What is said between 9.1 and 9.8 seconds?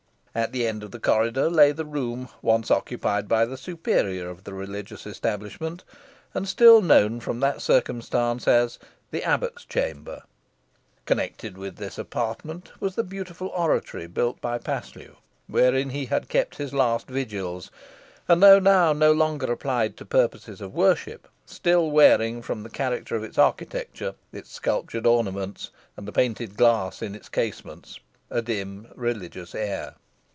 the "Abbot's